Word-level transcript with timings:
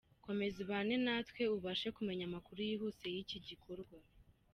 Komeza 0.25 0.57
ubane 0.65 0.95
natwe 1.05 1.43
ubashe 1.57 1.87
kumenya 1.97 2.23
amakuru 2.29 2.59
yihuse 2.69 3.05
y’iki 3.13 3.37
gikorwa. 3.47 3.95